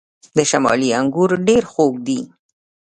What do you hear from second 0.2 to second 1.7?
د شمالی انګور ډیر